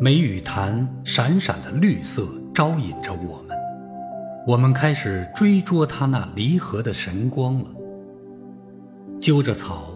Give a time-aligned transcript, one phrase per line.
[0.00, 2.24] 梅雨潭闪闪的绿色
[2.54, 3.58] 招引着我们，
[4.46, 7.64] 我们开始追捉它那离合的神光了。
[9.20, 9.88] 揪着草，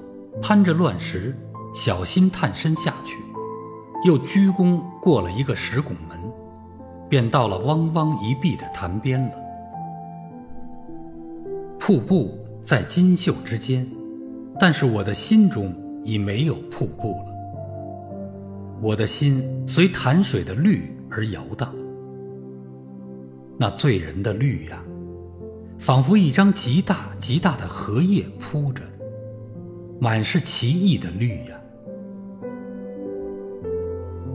[0.43, 1.37] 攀着乱石，
[1.73, 3.17] 小心探身下去，
[4.05, 6.19] 又鞠躬过了一个石拱门，
[7.09, 9.33] 便到了汪汪一碧的潭边了。
[11.79, 13.89] 瀑布在金袖之间，
[14.59, 17.32] 但是我的心中已没有瀑布了。
[18.83, 21.73] 我的心随潭水的绿而摇荡，
[23.57, 24.83] 那醉人的绿呀，
[25.79, 28.83] 仿佛一张极大极大的荷叶铺着，
[30.01, 31.57] 满是奇异的绿呀。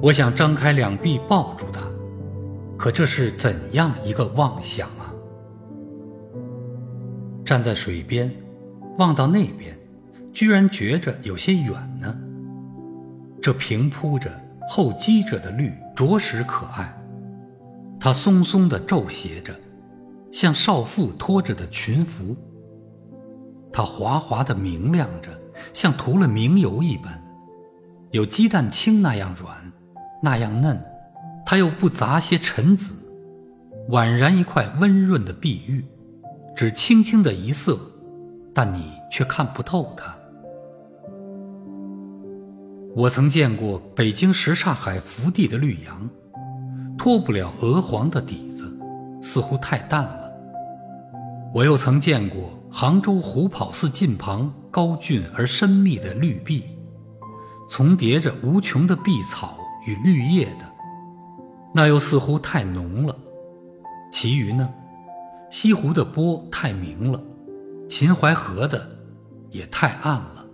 [0.02, 1.82] 我想张开两臂抱住它，
[2.78, 5.12] 可这是怎样一个妄想啊！
[7.44, 8.34] 站在水边，
[8.98, 9.78] 望到那边，
[10.32, 12.18] 居然觉着有些远呢。
[13.40, 14.30] 这平铺着、
[14.68, 16.94] 后积着的绿，着实可爱。
[18.00, 19.56] 它松松的皱斜着，
[20.32, 22.36] 像少妇拖着的裙服。
[23.72, 25.30] 它滑滑的明亮着，
[25.74, 27.24] 像涂了明油一般，
[28.12, 29.72] 有鸡蛋清那样软，
[30.22, 30.84] 那样嫩。
[31.46, 32.94] 它又不杂些尘紫，
[33.90, 35.86] 宛然一块温润的碧玉，
[36.54, 37.80] 只轻轻的一色，
[38.54, 40.17] 但你却看不透它。
[42.98, 46.10] 我曾见过北京什刹海福地的绿杨，
[46.98, 48.76] 脱不了鹅黄的底子，
[49.22, 50.32] 似乎太淡了。
[51.54, 56.64] 我又曾见过杭州虎跑寺近旁高峻而深密的绿壁，
[57.70, 60.66] 重叠着无穷的碧草与绿叶的，
[61.76, 63.16] 那又似乎太浓了。
[64.12, 64.68] 其余呢，
[65.52, 67.22] 西湖的波太明了，
[67.88, 68.90] 秦淮河的
[69.52, 70.47] 也太暗了。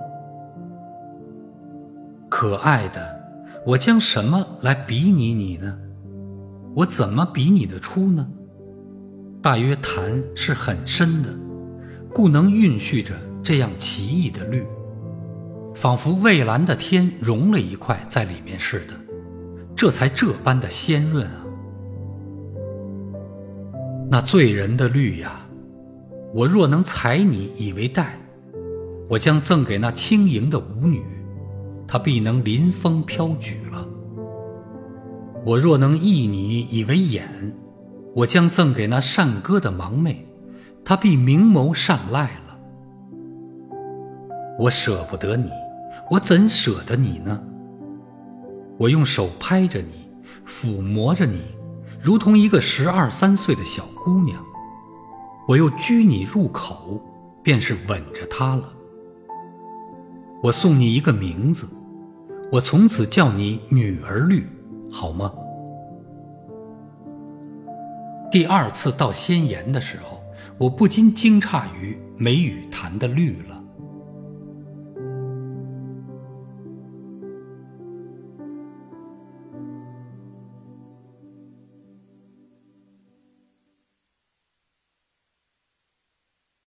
[2.43, 2.99] 可爱的，
[3.65, 5.79] 我将什么来比拟你呢？
[6.75, 8.27] 我怎么比拟得出呢？
[9.41, 11.29] 大约潭是很深的，
[12.13, 14.61] 故能蕴蓄着这样奇异的绿，
[15.73, 18.93] 仿佛蔚蓝的天融了一块在里面似的，
[19.73, 21.45] 这才这般的鲜润啊！
[24.11, 25.47] 那醉人的绿呀，
[26.33, 28.17] 我若能采你以为带，
[29.09, 31.01] 我将赠给那轻盈的舞女。
[31.93, 33.87] 他必能临风飘举了。
[35.45, 37.55] 我若能忆你以为眼，
[38.15, 40.27] 我将赠给那善歌的盲妹，
[40.83, 42.59] 她必明眸善睐了。
[44.57, 45.51] 我舍不得你，
[46.09, 47.39] 我怎舍得你呢？
[48.79, 50.09] 我用手拍着你，
[50.47, 51.43] 抚摸着你，
[52.01, 54.43] 如同一个十二三岁的小姑娘。
[55.47, 56.99] 我又拘你入口，
[57.43, 58.73] 便是吻着她了。
[60.41, 61.69] 我送你一个名字。
[62.53, 64.47] 我从此叫你女儿绿，
[64.91, 65.33] 好吗？
[68.31, 70.21] 第二次到仙岩的时候，
[70.59, 73.62] 我不禁惊诧于梅雨潭的绿了。